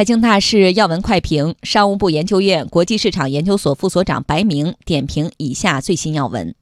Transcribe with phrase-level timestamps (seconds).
[0.00, 6.54] 财经大事要闻快评：商务部研究院国际市场研究所副所长白明点评以下最新要闻。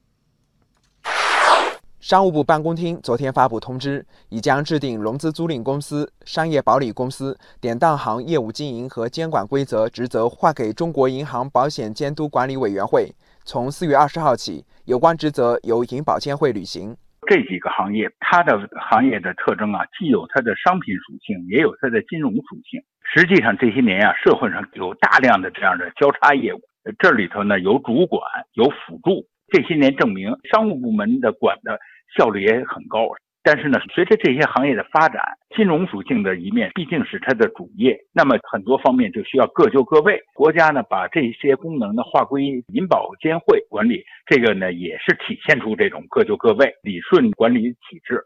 [2.00, 13.14] 商务部办公厅昨天发布通知，已将制定融资租赁公司、商业保理公司、典当行业务经营和监管规则职责划给中国银行保险监督管理委员会。
[13.44, 16.96] 从四月二十号起，有关职责由银保监会履行。
[17.28, 22.80] 这几个行业，它的行业的特征啊，既有它的商品属性，也有它的金融属性。
[23.04, 26.60] 实际上这些年啊，社会上有大量的这样的交叉业务，
[26.98, 28.22] 这里头呢有主管，
[28.54, 29.26] 有辅助。
[29.52, 31.78] 这些年证明，商务部门的管的。
[32.16, 33.06] 效率也很高，
[33.50, 35.22] 但是呢，随着这些行业的发展，
[35.56, 40.20] 金融属性的一面毕竟是它的主业，那么很多方面就需要各就各位。
[40.34, 48.22] 国家呢，把这些功能呢划归银保监会管理，这个呢也是体现出这种各就各位、理顺管理体制。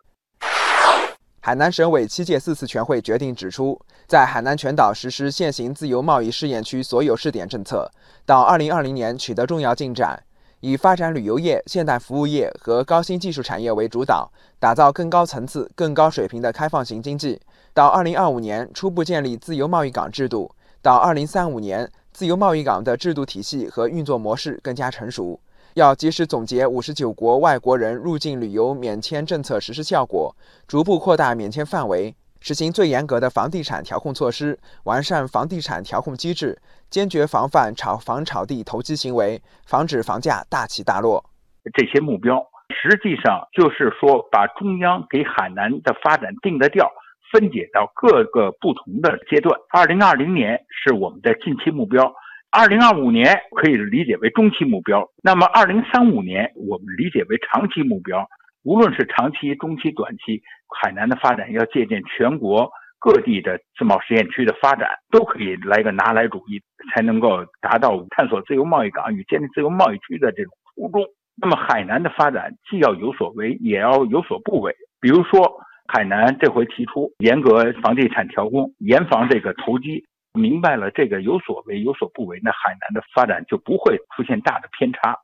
[1.41, 7.89] 海南省委七届四次全会决定指出，在海南全岛实施现行自由贸易试验区所有试点政策，
[8.27, 10.21] 到二零二零年取得重要进展。
[10.63, 17.41] 以发展旅游业、现代服务业和高新技术产业为主导，打造更高层次、更高水平的开放型经济。
[17.75, 20.49] 到二零二五年，初步建立自由贸易港制度；
[20.81, 25.41] 到二零三五年，自由贸易港的制度体系和运作模式更加成熟。
[25.75, 30.33] 要及时总结五十九国外国人入境旅游免签政策实施效果，
[30.69, 32.15] 逐步扩大免签范围。
[32.43, 36.59] 实行最严格的房地产调控措施，完善房地产调控机制，
[36.91, 41.25] 坚决防范炒房炒地投机行为，防止房价大起大落。
[41.73, 46.91] 这些目标实际上就是说，把中央给海南的发展定的调
[47.31, 49.57] 分解到各个不同的阶段。
[49.71, 52.13] 二零二零年是我们的近期目标，
[52.51, 58.27] 二零二五年可以理解为中期目标，那么二零三五年我们理解为长期目标。
[58.65, 60.41] 无论是长期、中期、短期，
[60.81, 66.63] 海南的发展要借鉴全国各地的自贸试验区的发展，都可以来个拿来主义，
[66.95, 71.05] 才能够达到探索自由贸易港与建立自由贸易区的这种初衷。
[71.35, 74.73] 那么，海南的发展既要有所为，也要有所不为。
[75.01, 80.05] 比如说，海南这回提出严格房地产调控，严防这个投机，
[80.35, 85.19] 明白了这个有所为有所不为，那海南的发展就不会出现大的偏差。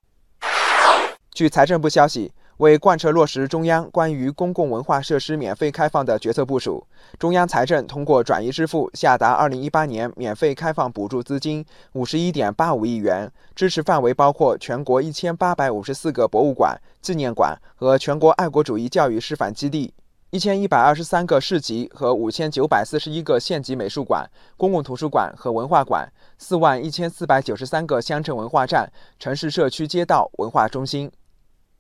[1.31, 2.33] 据财政部消息。
[2.59, 6.85] 为贯彻落实中央关于公共文化设施免费开放的决策部署，
[7.17, 19.95] 中央财政通过转移支付下达二零一八年免费开放补助资金五十一点八五亿元，支持范围包括全国一千八百五十四个博物馆、纪念馆和全国爱国主义教育示范基地，
[20.31, 28.91] 一千一百二十三个市级和五千九百四十一个县级美术馆、公共图书馆和文化馆，四万一千四百九十三个乡镇文化站、
[29.21, 31.09] 城市社区街道文化中心。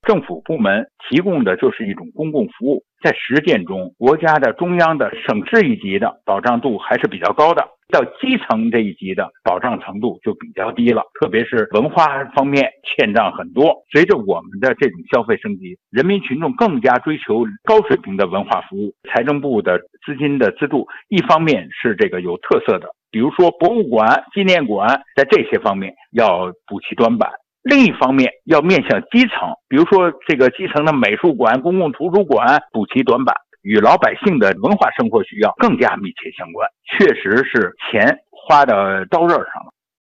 [0.09, 11.03] 政府部门提供的就是一种公共服务，在实践中，国家的中央的省市一级的保障度还是比较高的，到基层这一级的保障程度就比较低了。
[11.21, 13.85] 特别是文化方面欠账很多。
[13.93, 18.95] 随着我们的这种消费升级，人民群众更加追求高水平的文化服务。
[19.13, 27.31] 财政部的资金的资助，一方面是这个有特色的，比如说博物馆、纪念馆，在这些方面要补齐短板。
[27.63, 36.69] 另一方面，要面向基层，比如说这个基层的美术馆、公共图书馆补齐短板，与老百姓的文化生活需要更加密切相关。
[36.87, 38.75] 确实是钱花到
[39.11, 39.73] 刀刃上了。